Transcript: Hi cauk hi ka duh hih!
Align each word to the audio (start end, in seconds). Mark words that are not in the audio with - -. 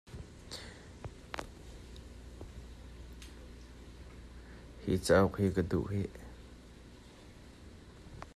Hi 4.87 4.95
cauk 5.05 5.31
hi 5.43 5.47
ka 5.55 5.63
duh 5.71 5.87
hih! 5.93 6.11